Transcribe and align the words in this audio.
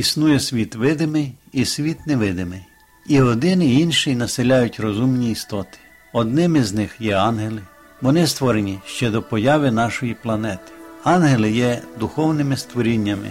Існує 0.00 0.40
світ 0.40 0.74
видимий 0.74 1.32
і 1.52 1.64
світ 1.64 2.06
невидимий. 2.06 2.60
І 3.06 3.20
один 3.20 3.62
і 3.62 3.80
інший 3.80 4.16
населяють 4.16 4.80
розумні 4.80 5.30
істоти. 5.30 5.78
Одним 6.12 6.56
із 6.56 6.72
них 6.72 6.96
є 7.00 7.14
ангели. 7.16 7.62
Вони 8.00 8.26
створені 8.26 8.78
ще 8.86 9.10
до 9.10 9.22
появи 9.22 9.70
нашої 9.70 10.14
планети. 10.22 10.72
Ангели 11.04 11.50
є 11.50 11.82
духовними 11.98 12.56
створіннями. 12.56 13.30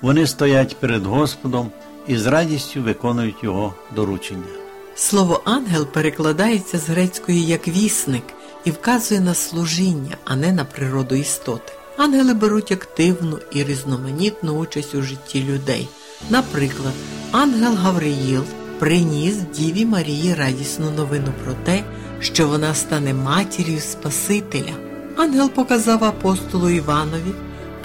Вони 0.00 0.26
стоять 0.26 0.76
перед 0.80 1.06
Господом 1.06 1.70
і 2.06 2.16
з 2.16 2.26
радістю 2.26 2.82
виконують 2.82 3.44
Його 3.44 3.74
доручення. 3.96 4.52
Слово 4.94 5.42
ангел 5.44 5.86
перекладається 5.86 6.78
з 6.78 6.88
грецької 6.88 7.46
як 7.46 7.68
вісник 7.68 8.24
і 8.64 8.70
вказує 8.70 9.20
на 9.20 9.34
служіння, 9.34 10.16
а 10.24 10.36
не 10.36 10.52
на 10.52 10.64
природу 10.64 11.14
істоти. 11.14 11.72
Ангели 11.96 12.34
беруть 12.34 12.72
активну 12.72 13.38
і 13.52 13.64
різноманітну 13.64 14.58
участь 14.58 14.94
у 14.94 15.02
житті 15.02 15.44
людей. 15.44 15.88
Наприклад, 16.30 16.92
ангел 17.32 17.74
Гавриїл 17.74 18.44
приніс 18.78 19.36
Діві 19.56 19.86
Марії 19.86 20.34
радісну 20.34 20.90
новину 20.90 21.32
про 21.44 21.54
те, 21.54 21.84
що 22.20 22.48
вона 22.48 22.74
стане 22.74 23.14
матір'ю 23.14 23.80
Спасителя. 23.80 24.72
Ангел 25.16 25.50
показав 25.50 26.04
апостолу 26.04 26.70
Іванові 26.70 27.32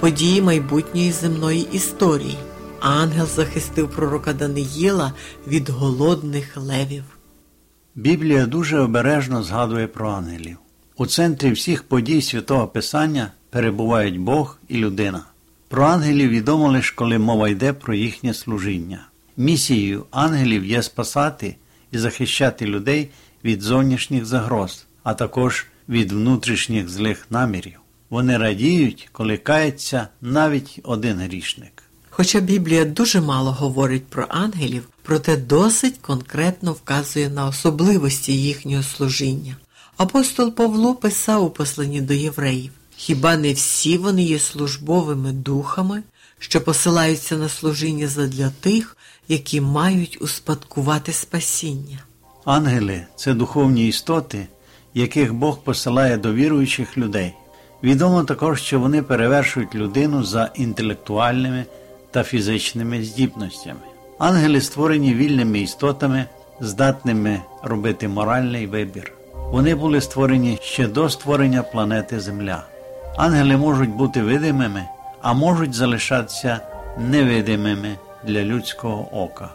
події 0.00 0.42
майбутньої 0.42 1.12
земної 1.12 1.68
історії. 1.72 2.38
Ангел 2.80 3.26
захистив 3.26 3.90
пророка 3.90 4.32
Даниїла 4.32 5.12
від 5.46 5.68
голодних 5.68 6.56
левів. 6.56 7.04
Біблія 7.94 8.46
дуже 8.46 8.78
обережно 8.78 9.42
згадує 9.42 9.86
про 9.86 10.10
ангелів. 10.10 10.56
У 10.96 11.06
центрі 11.06 11.50
всіх 11.50 11.82
подій 11.82 12.22
святого 12.22 12.68
Писання 12.68 13.32
перебувають 13.50 14.20
Бог 14.20 14.58
і 14.68 14.76
людина. 14.76 15.24
Про 15.76 15.86
ангелів 15.86 16.30
відомо 16.30 16.68
лише 16.68 16.94
коли 16.94 17.18
мова 17.18 17.48
йде 17.48 17.72
про 17.72 17.94
їхнє 17.94 18.34
служіння. 18.34 19.06
Місією 19.36 20.06
ангелів 20.10 20.64
є 20.64 20.82
спасати 20.82 21.56
і 21.92 21.98
захищати 21.98 22.66
людей 22.66 23.10
від 23.44 23.62
зовнішніх 23.62 24.24
загроз, 24.24 24.86
а 25.02 25.14
також 25.14 25.66
від 25.88 26.12
внутрішніх 26.12 26.88
злих 26.88 27.26
намірів. 27.30 27.80
Вони 28.10 28.38
радіють, 28.38 29.08
коли 29.12 29.36
кається 29.36 30.08
навіть 30.20 30.80
один 30.82 31.18
грішник. 31.18 31.82
Хоча 32.10 32.40
Біблія 32.40 32.84
дуже 32.84 33.20
мало 33.20 33.52
говорить 33.52 34.06
про 34.06 34.26
ангелів, 34.28 34.88
проте 35.02 35.36
досить 35.36 35.98
конкретно 35.98 36.72
вказує 36.72 37.28
на 37.28 37.46
особливості 37.46 38.32
їхнього 38.32 38.82
служіння. 38.82 39.56
Апостол 39.96 40.54
Павло 40.54 40.94
писав 40.94 41.44
у 41.44 41.50
посланні 41.50 42.00
до 42.00 42.14
євреїв: 42.14 42.70
хіба 42.96 43.36
не 43.36 43.52
всі 43.52 43.98
вони 43.98 44.22
є 44.22 44.38
службовими 44.38 45.32
духами, 45.32 46.02
що 46.38 46.60
посилаються 46.60 47.36
на 47.36 47.48
служіння 47.48 48.06
задля 48.06 48.52
тих, 48.60 48.96
які 49.28 49.60
мають 49.60 50.22
успадкувати 50.22 51.12
спасіння? 51.12 51.98
Ангели 52.44 53.06
це 53.16 53.34
духовні 53.34 53.88
істоти, 53.88 54.46
яких 54.94 55.34
Бог 55.34 55.58
посилає 55.58 56.16
до 56.16 56.34
віруючих 56.34 56.98
людей. 56.98 57.34
Відомо 57.82 58.24
також, 58.24 58.62
що 58.62 58.80
вони 58.80 59.02
перевершують 59.02 59.74
людину 59.74 60.24
за 60.24 60.50
інтелектуальними 60.54 61.64
та 62.10 62.22
фізичними 62.22 63.04
здібностями. 63.04 63.80
Ангели 64.18 64.60
створені 64.60 65.14
вільними 65.14 65.60
істотами, 65.60 66.24
здатними 66.60 67.42
робити 67.62 68.08
моральний 68.08 68.66
вибір. 68.66 69.12
Вони 69.34 69.74
були 69.74 70.00
створені 70.00 70.58
ще 70.62 70.88
до 70.88 71.10
створення 71.10 71.62
планети 71.62 72.20
Земля. 72.20 72.64
Ангели 73.16 73.56
можуть 73.56 73.90
бути 73.90 74.22
видимими, 74.22 74.88
а 75.22 75.32
можуть 75.32 75.74
залишатися 75.74 76.60
невидимими 76.98 77.98
для 78.24 78.42
людського 78.42 79.24
ока. 79.24 79.50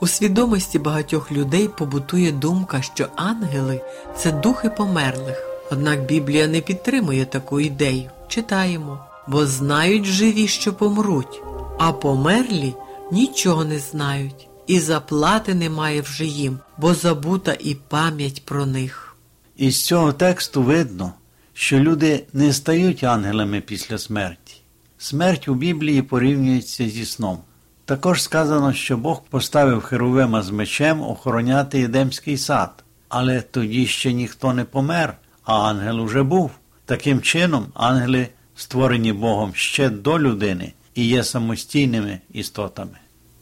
У 0.00 0.06
свідомості 0.06 0.78
багатьох 0.78 1.32
людей 1.32 1.68
побутує 1.68 2.32
думка, 2.32 2.82
що 2.82 3.06
ангели 3.16 3.80
це 4.16 4.32
духи 4.32 4.70
померлих. 4.70 5.46
Однак 5.70 6.06
Біблія 6.06 6.46
не 6.46 6.60
підтримує 6.60 7.24
таку 7.24 7.60
ідею. 7.60 8.10
Читаємо, 8.28 8.98
бо 9.28 9.46
знають 9.46 10.04
живі, 10.04 10.48
що 10.48 10.74
помруть, 10.74 11.42
а 11.78 11.92
померлі 11.92 12.74
нічого 13.12 13.64
не 13.64 13.78
знають, 13.78 14.48
і 14.66 14.80
заплати 14.80 15.54
немає 15.54 16.00
вже 16.00 16.24
їм, 16.24 16.58
бо 16.78 16.94
забута 16.94 17.56
і 17.60 17.74
пам'ять 17.74 18.44
про 18.44 18.66
них. 18.66 19.16
Із 19.56 19.84
цього 19.86 20.12
тексту 20.12 20.62
видно, 20.62 21.12
що 21.54 21.78
люди 21.78 22.24
не 22.32 22.52
стають 22.52 23.04
ангелами 23.04 23.60
після 23.60 23.98
смерті. 23.98 24.56
Смерть 24.98 25.48
у 25.48 25.54
Біблії 25.54 26.02
порівнюється 26.02 26.88
зі 26.88 27.04
сном. 27.04 27.38
Також 27.84 28.22
сказано, 28.22 28.72
що 28.72 28.96
Бог 28.96 29.22
поставив 29.30 29.80
Херовима 29.80 30.42
з 30.42 30.50
мечем 30.50 31.02
охороняти 31.02 31.78
Єдемський 31.80 32.38
сад, 32.38 32.84
але 33.08 33.40
тоді 33.40 33.86
ще 33.86 34.12
ніхто 34.12 34.52
не 34.52 34.64
помер, 34.64 35.16
а 35.44 35.70
ангел 35.70 36.00
уже 36.00 36.22
був. 36.22 36.50
Таким 36.84 37.20
чином, 37.20 37.66
ангели 37.74 38.28
створені 38.56 39.12
Богом 39.12 39.52
ще 39.54 39.88
до 39.88 40.18
людини 40.18 40.72
і 40.94 41.06
є 41.06 41.24
самостійними 41.24 42.20
істотами. 42.32 42.98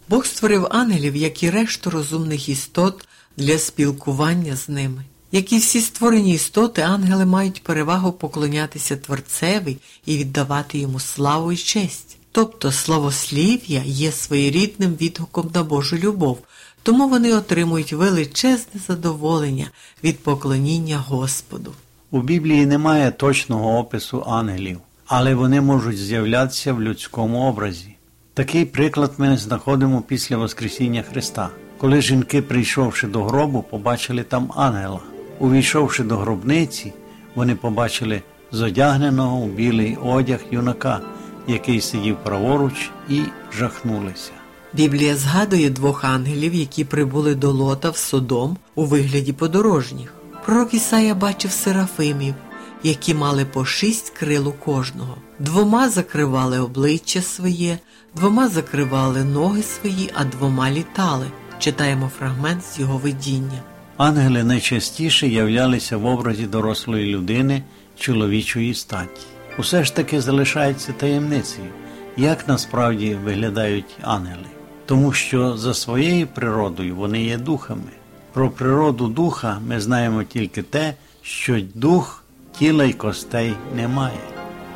Бог 0.08 0.26
створив 0.26 0.66
ангелів, 0.70 1.16
як 1.16 1.42
і 1.42 1.50
решту 1.50 1.90
розумних 1.90 2.48
істот 2.48 3.08
для 3.36 3.58
спілкування 3.58 4.56
з 4.56 4.69
ними. 4.69 5.04
Як 5.33 5.53
і 5.53 5.59
всі 5.59 5.81
створені 5.81 6.34
істоти, 6.34 6.83
ангели 6.83 7.27
мають 7.27 7.62
перевагу 7.62 8.12
поклонятися 8.12 8.97
Творцеві 8.97 9.77
і 10.06 10.16
віддавати 10.16 10.78
йому 10.78 11.00
славу 11.00 11.53
і 11.53 11.56
честь. 11.56 12.16
Тобто 12.33 12.72
славослів'я 12.72 13.83
є 13.84 14.12
своєрідним 14.12 14.94
відгуком 14.94 15.50
на 15.55 15.62
Божу 15.62 15.97
любов, 15.97 16.38
тому 16.83 17.09
вони 17.09 17.34
отримують 17.34 17.93
величезне 17.93 18.81
задоволення 18.88 19.71
від 20.05 20.19
поклоніння 20.19 20.99
Господу. 20.99 21.72
У 22.11 22.21
Біблії 22.21 22.67
немає 22.67 23.11
точного 23.11 23.78
опису 23.78 24.25
ангелів, 24.27 24.78
але 25.06 25.34
вони 25.34 25.61
можуть 25.61 25.99
з'являтися 25.99 26.72
в 26.72 26.83
людському 26.83 27.38
образі. 27.49 27.94
Такий 28.34 28.65
приклад 28.65 29.12
ми 29.19 29.37
знаходимо 29.37 30.03
після 30.03 30.37
Воскресіння 30.37 31.03
Христа, 31.03 31.49
коли 31.78 32.03
жінки, 32.03 32.43
прийшовши 32.43 33.06
до 33.06 33.25
гробу, 33.25 33.62
побачили 33.71 34.22
там 34.22 34.53
ангела. 34.56 35.00
Увійшовши 35.38 36.04
до 36.04 36.16
гробниці, 36.16 36.93
вони 37.34 37.54
побачили 37.54 38.22
зодягненого 38.53 39.37
у 39.37 39.47
білий 39.47 39.97
одяг 40.04 40.41
юнака, 40.50 41.00
який 41.47 41.81
сидів 41.81 42.16
праворуч, 42.25 42.91
і 43.09 43.22
жахнулися. 43.59 44.31
Біблія 44.72 45.16
згадує 45.16 45.71
двох 45.71 46.04
ангелів, 46.04 46.54
які 46.54 46.84
прибули 46.84 47.34
до 47.34 47.50
лота 47.50 47.91
в 47.91 47.97
Содом 47.97 48.56
у 48.75 48.84
вигляді 48.84 49.32
подорожніх. 49.32 50.15
Пророк 50.44 50.75
Ісая 50.75 51.15
бачив 51.15 51.50
серафимів, 51.50 52.34
які 52.82 53.15
мали 53.15 53.44
по 53.44 53.65
шість 53.65 54.10
крил 54.10 54.49
у 54.49 54.53
кожного. 54.53 55.16
Двома 55.38 55.88
закривали 55.88 56.59
обличчя 56.60 57.22
своє, 57.22 57.78
двома 58.16 58.49
закривали 58.49 59.25
ноги 59.25 59.62
свої, 59.62 60.10
а 60.15 60.25
двома 60.25 60.70
літали. 60.70 61.26
Читаємо 61.59 62.10
фрагмент 62.19 62.65
з 62.65 62.81
його 62.81 62.99
видіння. 62.99 63.62
Ангели 63.99 64.45
найчастіше 64.45 65.29
являлися 65.29 65.97
в 65.97 66.06
образі 66.06 66.47
дорослої 66.47 67.15
людини 67.15 67.62
чоловічої 67.97 68.75
статі. 68.75 69.27
Усе 69.59 69.85
ж 69.85 69.95
таки 69.95 70.21
залишається 70.21 70.93
таємницею, 70.93 71.69
як 72.17 72.49
насправді 72.49 73.15
виглядають 73.15 73.97
ангели, 74.03 74.47
тому 74.87 75.12
що 75.12 75.56
за 75.56 75.75
своєю 75.75 76.27
природою 76.27 76.97
вони 76.97 77.25
є 77.25 77.39
духами. 77.39 77.91
Про 78.33 78.50
природу 78.50 79.06
духа 79.09 79.61
ми 79.67 79.81
знаємо 79.81 80.23
тільки 80.23 80.62
те, 80.62 80.95
що 81.23 81.61
дух 81.75 82.25
тіла 82.59 82.85
й 82.85 82.93
костей 82.93 83.53
не 83.77 83.89
має. 83.89 84.21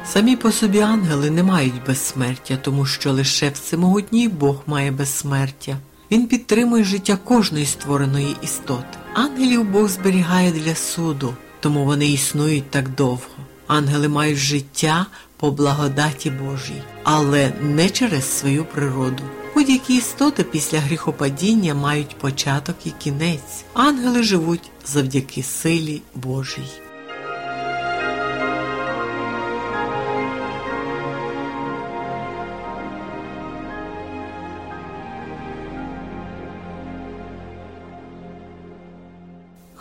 Самі 0.05 0.37
по 0.37 0.53
собі 0.53 0.81
ангели 0.81 1.31
не 1.31 1.43
мають 1.43 1.87
безсмертя, 1.87 2.57
тому 2.57 2.87
що 2.87 3.13
лише 3.13 3.51
всемогутній 3.51 4.29
Бог 4.29 4.63
має 4.67 4.91
безсмертя. 4.91 5.77
Він 6.13 6.27
підтримує 6.27 6.85
життя 6.85 7.17
кожної 7.25 7.67
створеної 7.67 8.37
істоти. 8.43 8.99
Ангелів 9.15 9.65
Бог 9.65 9.89
зберігає 9.89 10.53
для 10.53 10.75
суду, 10.75 11.35
тому 11.61 11.85
вони 11.85 12.07
існують 12.07 12.71
так 12.71 12.89
довго. 12.89 13.37
Ангели 13.67 14.09
мають 14.09 14.39
життя 14.39 15.07
по 15.37 15.51
благодаті 15.51 16.31
Божій, 16.31 16.83
але 17.03 17.53
не 17.61 17.91
через 17.91 18.39
свою 18.39 18.65
природу. 18.65 19.23
Будь-які 19.55 19.97
істоти 19.97 20.43
після 20.43 20.81
гріхопадіння 20.81 21.75
мають 21.75 22.19
початок 22.19 22.77
і 22.85 22.91
кінець. 22.91 23.65
Ангели 23.75 24.23
живуть 24.23 24.71
завдяки 24.87 25.43
силі 25.43 26.03
Божій. 26.15 26.82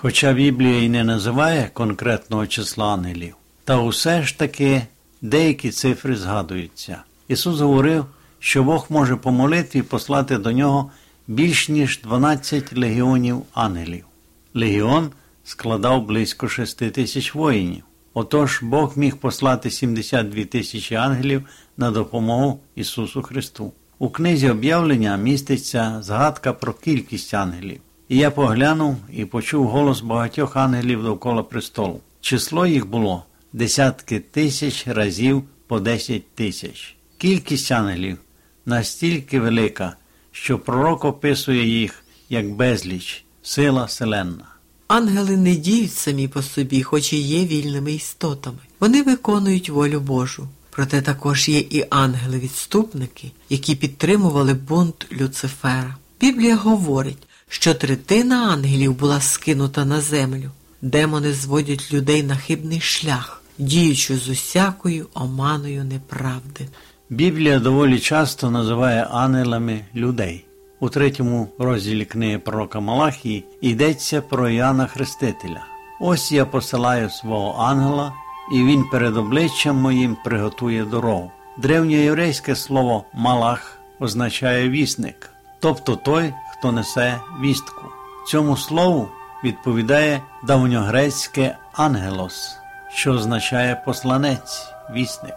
Хоча 0.03 0.33
Біблія 0.33 0.83
і 0.83 0.89
не 0.89 1.03
називає 1.03 1.69
конкретного 1.74 2.48
числа 2.48 2.94
ангелів, 2.94 3.36
та 3.63 3.80
усе 3.80 4.24
ж 4.24 4.38
таки 4.38 4.81
деякі 5.21 5.71
цифри 5.71 6.15
згадуються. 6.15 7.03
Ісус 7.27 7.59
говорив, 7.59 8.06
що 8.39 8.63
Бог 8.63 8.86
може 8.89 9.15
по 9.15 9.31
молитві 9.31 9.81
послати 9.81 10.38
до 10.38 10.51
нього 10.51 10.92
більш 11.27 11.69
ніж 11.69 12.01
12 12.03 12.77
легіонів 12.77 13.42
ангелів. 13.53 14.06
Легіон 14.53 15.12
складав 15.44 16.06
близько 16.06 16.50
6 16.50 16.77
тисяч 16.77 17.36
воїнів. 17.36 17.83
Отож 18.13 18.59
Бог 18.63 18.97
міг 18.97 19.18
послати 19.18 19.69
72 19.69 20.45
тисячі 20.45 20.95
ангелів 20.95 21.45
на 21.77 21.92
допомогу 21.92 22.59
Ісусу 22.75 23.21
Христу. 23.21 23.71
У 24.00 24.09
книзі 24.09 24.50
об'явлення 24.50 25.18
міститься 25.18 25.97
згадка 26.01 26.54
про 26.54 26.74
кількість 26.74 27.33
ангелів. 27.33 27.81
І 28.12 28.18
я 28.18 28.31
поглянув 28.31 28.98
і 29.13 29.25
почув 29.25 29.68
голос 29.68 30.02
багатьох 30.02 30.56
ангелів 30.56 31.04
довкола 31.04 31.44
престолу. 31.44 32.02
Число 32.22 32.66
їх 32.66 32.88
було 32.88 33.25
десятки 33.54 34.19
тисяч 34.19 34.88
разів 34.88 35.44
по 35.68 35.80
10 35.80 36.36
тисяч. 36.36 36.96
Кількість 37.18 37.72
ангелів 37.72 38.18
настільки 38.66 39.40
велика, 39.40 39.96
що 40.31 40.60
пророк 40.60 41.06
описує 41.06 41.80
їх 41.80 42.04
як 42.30 42.50
безліч, 42.50 43.25
сила 43.42 43.88
селенна. 43.88 44.46
Ангели 44.88 45.38
не 45.38 45.56
діють 45.56 45.94
самі 45.94 46.28
по 46.28 46.42
собі, 46.42 46.84
хоч 46.84 47.14
і 47.14 47.22
є 47.22 47.46
вільними 47.46 47.94
істотами. 47.94 48.60
Вони 48.80 49.04
виконують 49.04 49.69
волю 49.69 50.00
Божу. 50.00 50.48
Проте 50.69 51.02
також 51.02 51.50
є 51.50 51.60
і 51.60 51.86
ангели-відступники, 51.90 53.31
які 53.50 53.75
підтримували 53.75 54.54
бунт 54.54 55.07
Люцифера. 55.12 55.96
Біблія 56.22 56.56
говорить, 56.56 57.28
що 57.51 57.74
третина 57.74 58.53
ангелів 58.53 58.94
була 58.94 59.21
скинута 59.21 59.86
на 59.86 60.01
землю. 60.01 60.51
Демони 60.81 61.33
зводять 61.33 61.94
людей 61.94 62.24
на 62.24 62.36
хибний 62.36 62.80
шлях, 62.80 63.42
діючи 63.57 64.15
з 64.15 64.30
усякою 64.30 65.07
оманою 65.13 65.83
неправди. 65.83 66.68
Біблія 67.09 67.59
доволі 67.59 68.00
часто 68.00 68.51
називає 68.51 69.07
ангелами 69.12 69.86
людей. 69.95 70.45
У 70.80 70.89
третьому 70.89 71.50
розділі 71.59 72.06
книги 72.06 72.38
пророка 72.38 72.80
Малахії 72.80 73.45
йдеться 73.62 74.21
про 74.21 74.50
Іоанна 74.50 74.88
Хрестителя. 74.88 75.65
Ось 76.01 76.31
я 76.31 76.45
посилаю 76.45 77.09
свого 77.09 77.62
ангела, 77.62 78.13
і 78.54 78.63
він 78.63 78.83
перед 78.92 79.18
обличчям 79.18 79.75
моїм 79.75 80.18
приготує 80.25 80.86
дорогу. 80.86 81.31
Древньоєврейське 81.57 82.56
слово 82.56 83.06
Малах 83.13 83.77
означає 84.00 84.69
вісник, 84.69 85.31
тобто 85.62 85.96
той, 85.96 86.34
хто 86.52 86.72
несе 86.72 87.19
вістку. 87.42 87.86
Цьому 88.28 88.58
слову 88.58 89.10
відповідає 89.44 90.22
давньогрецьке 90.44 91.58
ангелос, 91.74 92.58
що 92.94 93.12
означає 93.12 93.81
посланець, 93.86 94.68
вісник. 94.94 95.36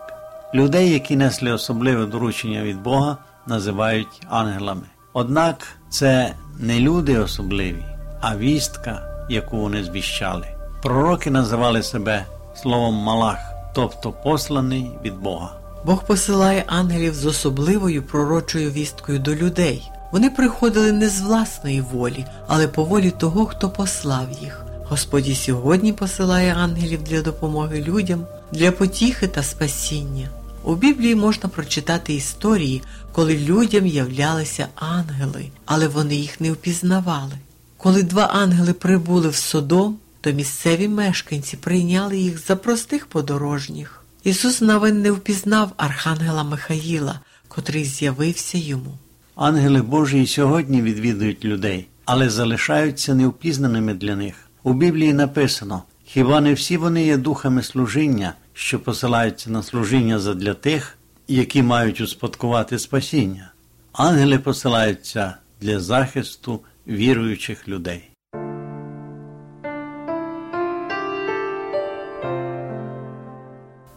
Людей, 0.54 0.90
які 0.90 1.16
несли 1.16 1.52
особливе 1.52 2.06
доручення 2.06 2.62
від 2.62 2.82
Бога, 2.82 3.16
називають 3.46 4.26
ангелами. 4.30 4.86
Однак 5.12 5.66
це 5.90 6.34
не 6.60 6.80
люди 6.80 7.18
особливі, 7.18 7.84
а 8.20 8.36
вістка, 8.36 9.26
яку 9.30 9.56
вони 9.56 9.84
звіщали. 9.84 10.46
Пророки 10.82 11.30
називали 11.30 11.82
себе 11.82 12.24
словом 12.54 12.94
Малах, 12.94 13.38
тобто 13.74 14.12
посланий 14.12 14.90
від 15.04 15.14
Бога. 15.14 15.50
Бог 15.84 16.06
посилає 16.06 16.64
ангелів 16.66 17.14
з 17.14 17.26
особливою 17.26 18.02
пророчою 18.02 18.70
вісткою 18.70 19.18
до 19.18 19.34
людей. 19.34 19.90
Вони 20.14 20.30
приходили 20.30 20.92
не 20.92 21.08
з 21.08 21.20
власної 21.20 21.80
волі, 21.80 22.26
але 22.46 22.68
по 22.68 22.84
волі 22.84 23.10
того, 23.10 23.46
хто 23.46 23.70
послав 23.70 24.28
їх. 24.42 24.64
Господь 24.88 25.28
і 25.28 25.34
сьогодні 25.34 25.92
посилає 25.92 26.54
ангелів 26.54 27.02
для 27.02 27.22
допомоги 27.22 27.82
людям, 27.82 28.26
для 28.52 28.72
потіхи 28.72 29.28
та 29.28 29.42
спасіння. 29.42 30.28
У 30.64 30.74
Біблії 30.74 31.14
можна 31.14 31.48
прочитати 31.48 32.14
історії, 32.14 32.82
коли 33.12 33.38
людям 33.38 33.86
являлися 33.86 34.68
ангели, 34.74 35.50
але 35.64 35.88
вони 35.88 36.14
їх 36.14 36.40
не 36.40 36.52
впізнавали. 36.52 37.34
Коли 37.76 38.02
два 38.02 38.24
ангели 38.24 38.72
прибули 38.72 39.28
в 39.28 39.36
Содом, 39.36 39.98
то 40.20 40.32
місцеві 40.32 40.88
мешканці 40.88 41.56
прийняли 41.56 42.18
їх 42.18 42.46
за 42.46 42.56
простих 42.56 43.06
подорожніх. 43.06 44.04
Ісус 44.24 44.60
навин 44.60 45.02
не 45.02 45.10
впізнав 45.10 45.72
архангела 45.76 46.44
Михаїла, 46.44 47.20
котрий 47.48 47.84
з'явився 47.84 48.58
йому. 48.58 48.98
Ангели 49.36 49.82
Божі 49.82 50.22
і 50.22 50.26
сьогодні 50.26 50.82
відвідують 50.82 51.44
людей, 51.44 51.88
але 52.04 52.30
залишаються 52.30 53.14
невпізнаними 53.14 53.94
для 53.94 54.16
них. 54.16 54.34
У 54.62 54.72
Біблії 54.72 55.12
написано: 55.12 55.82
хіба 56.04 56.40
не 56.40 56.54
всі 56.54 56.76
вони 56.76 57.04
є 57.04 57.16
духами 57.16 57.62
служіння, 57.62 58.34
що 58.52 58.80
посилаються 58.80 59.50
на 59.50 59.62
служіння 59.62 60.18
задля 60.18 60.54
тих, 60.54 60.98
які 61.28 61.62
мають 61.62 62.00
успадкувати 62.00 62.78
спасіння? 62.78 63.52
Ангели 63.92 64.38
посилаються 64.38 65.34
для 65.60 65.80
захисту 65.80 66.60
віруючих 66.86 67.68
людей. 67.68 68.10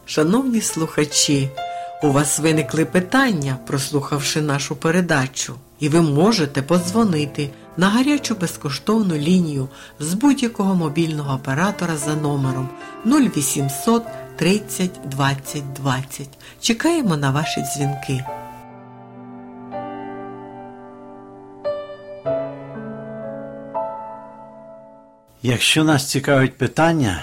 Шановні 0.04 0.60
слухачі, 0.60 1.48
у 2.02 2.10
вас 2.10 2.38
виникли 2.38 2.84
питання, 2.84 3.58
прослухавши 3.66 4.40
нашу 4.40 4.76
передачу, 4.76 5.54
і 5.80 5.88
ви 5.88 6.02
можете 6.02 6.62
подзвонити 6.62 7.50
на 7.76 7.88
гарячу 7.88 8.34
безкоштовну 8.34 9.14
лінію 9.14 9.68
з 10.00 10.14
будь-якого 10.14 10.74
мобільного 10.74 11.34
оператора 11.34 11.96
за 11.96 12.14
номером 12.14 12.68
0800 13.06 14.02
30 14.36 14.90
20 15.04 15.72
20. 15.72 16.28
Чекаємо 16.60 17.16
на 17.16 17.30
ваші 17.30 17.60
дзвінки. 17.60 18.24
Якщо 25.42 25.84
нас 25.84 26.04
цікавить 26.10 26.58
питання, 26.58 27.22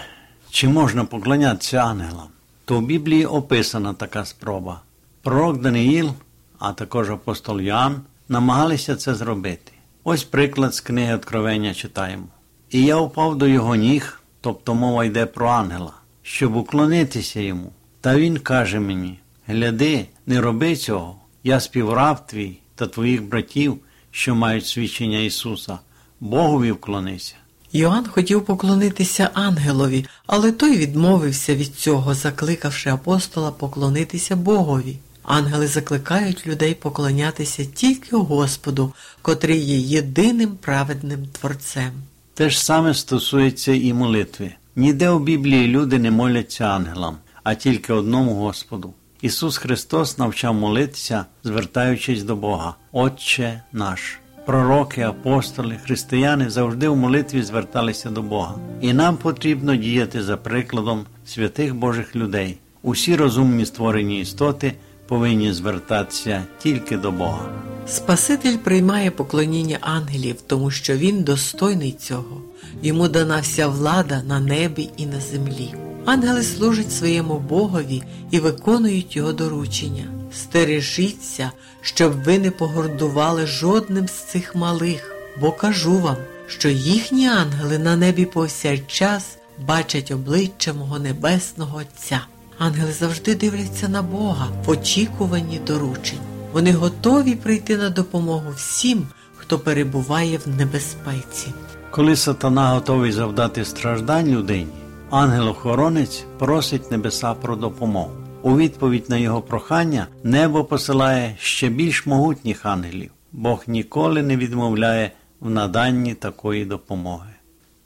чи 0.52 0.68
можна 0.68 1.06
поклонятися 1.06 1.78
ангелам, 1.78 2.35
то 2.66 2.80
в 2.80 2.82
Біблії 2.82 3.26
описана 3.26 3.94
така 3.94 4.26
спроба. 4.26 4.82
Пророк 5.22 5.62
Даниїл, 5.62 6.12
а 6.60 6.74
також 6.74 7.10
апостол 7.10 7.62
Йоанн 7.62 8.02
намагалися 8.30 8.96
це 8.96 9.16
зробити. 9.16 9.72
Ось 10.04 10.24
приклад 10.24 10.76
з 10.76 10.82
книги 10.82 11.16
Откровення 11.16 11.74
читаємо. 11.74 12.28
І 12.70 12.84
я 12.84 12.98
впав 12.98 13.38
до 13.38 13.48
його 13.48 13.76
ніг, 13.76 14.22
тобто 14.42 14.76
мова 14.76 15.06
йде 15.06 15.26
про 15.26 15.48
ангела, 15.48 15.94
щоб 16.22 16.56
уклонитися 16.56 17.40
йому. 17.40 17.72
Та 18.02 18.16
він 18.16 18.38
каже 18.38 18.80
мені: 18.80 19.20
Гляди, 19.48 20.06
не 20.26 20.42
роби 20.42 20.76
цього, 20.76 21.16
я 21.44 21.60
співраб 21.60 22.28
твій 22.28 22.58
та 22.76 22.88
твоїх 22.88 23.24
братів, 23.24 23.80
що 24.12 24.36
мають 24.36 24.66
свідчення 24.66 25.20
Ісуса, 25.20 25.80
Богові 26.20 26.72
вклонися. 26.72 27.36
Йоанн 27.76 28.08
хотів 28.08 28.46
поклонитися 28.46 29.30
ангелові, 29.34 30.06
але 30.28 30.52
той 30.52 30.78
відмовився 30.78 31.56
від 31.56 31.76
цього, 31.76 32.14
закликавши 32.14 32.90
апостола 32.90 33.52
поклонитися 33.52 34.36
Богові. 34.36 34.98
Ангели 35.24 35.68
закликають 35.68 36.48
людей 36.48 36.74
поклонятися 36.74 37.66
тільки 37.66 38.16
Господу, 38.16 38.94
котрий 39.22 39.60
є 39.60 39.78
єдиним 39.78 40.58
праведним 40.62 41.28
творцем. 41.28 41.92
Те 42.34 42.50
ж 42.50 42.64
саме 42.64 42.94
стосується 42.94 43.72
і 43.74 43.94
молитви. 43.94 44.52
Ніде 44.76 45.10
у 45.10 45.20
Біблії 45.20 45.68
люди 45.68 46.00
не 46.00 46.12
моляться 46.12 46.66
ангелам, 46.66 47.18
а 47.44 47.56
тільки 47.56 47.94
одному 47.94 48.34
Господу. 48.34 48.94
Ісус 49.22 49.58
Христос 49.58 50.18
навчав 50.18 50.54
молитися, 50.54 51.26
звертаючись 51.44 52.24
до 52.24 52.36
Бога, 52.36 52.76
Отче 52.92 53.62
наш. 53.72 54.20
Пророки, 54.46 55.02
апостоли, 55.02 55.78
християни 55.84 56.50
завжди 56.50 56.88
у 56.88 56.96
молитві 56.96 57.44
зверталися 57.44 58.10
до 58.10 58.22
Бога. 58.22 58.56
І 58.82 58.94
нам 58.94 59.18
потрібно 59.18 59.76
діяти 59.76 60.24
за 60.24 60.38
прикладом 60.38 61.06
святих 61.26 61.76
Божих 61.76 62.16
людей. 62.16 62.58
Усі 62.82 63.16
розумні 63.16 63.66
створені 63.66 64.22
істоти 64.22 64.74
повинні 65.08 65.54
звертатися 65.54 66.44
тільки 66.60 66.98
до 66.98 67.12
Бога. 67.12 67.50
Спаситель 67.88 68.58
приймає 68.58 69.12
поклоніння 69.12 69.78
ангелів, 69.82 70.36
тому 70.48 70.72
що 70.72 70.98
він 70.98 71.24
достойний 71.24 71.92
цього. 71.92 72.42
Йому 72.84 73.08
дана 73.08 73.40
вся 73.40 73.68
влада 73.68 74.24
на 74.24 74.40
небі 74.40 74.90
і 74.98 75.06
на 75.06 75.20
землі. 75.20 75.85
Ангели 76.06 76.44
служать 76.44 76.92
своєму 76.92 77.40
Богові 77.40 78.04
і 78.32 78.40
виконують 78.40 79.16
його 79.16 79.34
доручення. 79.34 80.06
Стережіться, 80.34 81.52
щоб 81.82 82.24
ви 82.24 82.40
не 82.40 82.52
погордували 82.52 83.48
жодним 83.48 84.08
з 84.08 84.12
цих 84.12 84.56
малих, 84.56 85.16
бо 85.42 85.52
кажу 85.52 86.00
вам, 86.00 86.16
що 86.48 86.70
їхні 86.70 87.28
ангели 87.28 87.80
на 87.80 87.96
небі 87.96 88.26
повсякчас 88.26 89.38
бачать 89.68 90.12
обличчя 90.12 90.74
мого 90.74 91.00
небесного 91.00 91.78
Отця. 91.78 92.22
Ангели 92.58 92.92
завжди 92.92 93.36
дивляться 93.36 93.88
на 93.90 94.02
Бога 94.02 94.48
в 94.66 94.70
очікуванні 94.70 95.60
доручень. 95.68 96.20
Вони 96.54 96.72
готові 96.72 97.36
прийти 97.36 97.78
на 97.78 97.90
допомогу 97.90 98.52
всім, 98.56 99.08
хто 99.36 99.60
перебуває 99.60 100.40
в 100.46 100.48
небезпеці. 100.48 101.48
Коли 101.92 102.16
сатана 102.16 102.70
готовий 102.70 103.12
завдати 103.12 103.66
страждань 103.66 104.28
людині, 104.28 104.68
ангел-охоронець 105.12 106.26
просить 106.40 106.92
небеса 106.92 107.34
про 107.34 107.56
допомогу. 107.56 108.12
У 108.42 108.58
відповідь 108.58 109.10
на 109.10 109.18
його 109.18 109.42
прохання 109.42 110.08
небо 110.24 110.64
посилає 110.64 111.36
ще 111.40 111.70
більш 111.70 112.06
могутніх 112.06 112.66
ангелів. 112.66 113.12
Бог 113.32 113.64
ніколи 113.68 114.22
не 114.22 114.38
відмовляє 114.38 115.12
в 115.40 115.50
наданні 115.50 116.14
такої 116.14 116.66
допомоги. 116.66 117.30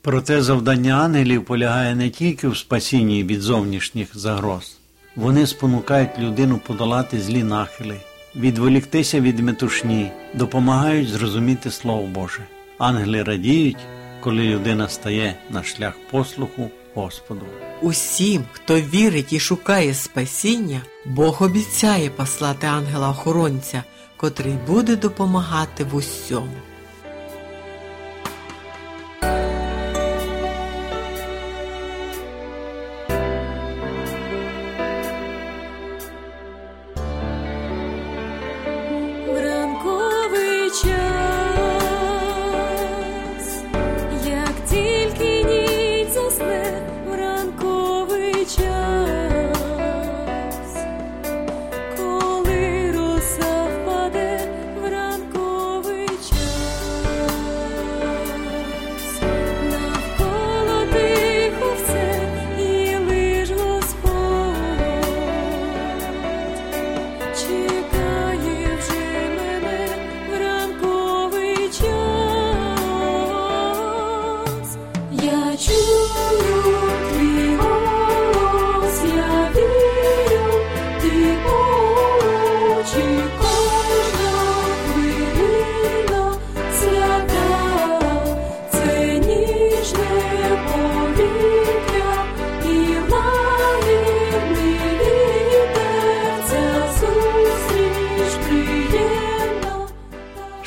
Проте 0.01 0.41
завдання 0.41 0.93
ангелів 0.93 1.45
полягає 1.45 1.95
не 1.95 2.09
тільки 2.09 2.47
в 2.47 2.57
спасінні 2.57 3.23
від 3.23 3.41
зовнішніх 3.41 4.17
загроз, 4.17 4.79
вони 5.15 5.47
спонукають 5.47 6.19
людину 6.19 6.59
подолати 6.67 7.19
злі 7.19 7.43
нахили, 7.43 7.95
відволіктися 8.35 9.19
від 9.19 9.39
метушні, 9.39 10.11
допомагають 10.33 11.09
зрозуміти 11.09 11.71
Слово 11.71 12.07
Боже. 12.07 12.41
Ангели 12.77 13.23
радіють, 13.23 13.77
коли 14.19 14.43
людина 14.43 14.87
стає 14.87 15.35
на 15.49 15.63
шлях 15.63 15.93
послуху 16.11 16.69
Господу. 16.93 17.45
Усім, 17.81 18.45
хто 18.51 18.81
вірить 18.81 19.33
і 19.33 19.39
шукає 19.39 19.93
спасіння, 19.93 20.81
Бог 21.05 21.43
обіцяє 21.43 22.09
послати 22.09 22.67
ангела-охоронця, 22.67 23.83
котрий 24.17 24.53
буде 24.67 24.95
допомагати 24.95 25.83
в 25.83 25.95
усьому. 25.95 26.57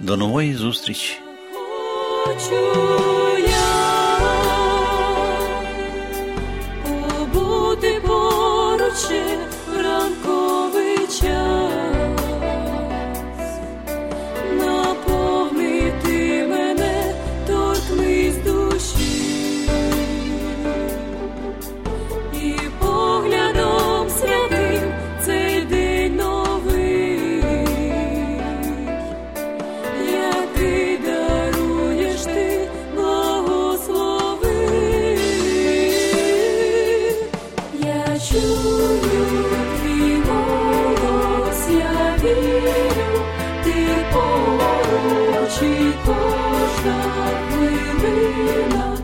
До 0.00 0.16
нової 0.16 0.54
зустрічі! 0.54 1.18
кожна 46.04 46.96
хвилина. 47.50 48.96